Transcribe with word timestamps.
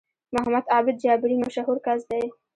محمد 0.33 0.65
عابد 0.73 0.95
جابري 1.03 1.35
مشهور 1.45 1.77
کس 1.85 1.99
دی 2.09 2.23